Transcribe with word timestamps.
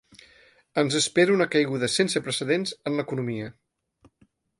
Ens 0.81 0.95
espera 0.99 1.35
una 1.35 1.45
caiguda 1.55 1.89
sense 1.97 2.21
precedents 2.29 2.73
en 2.91 2.97
l’economia. 3.01 3.51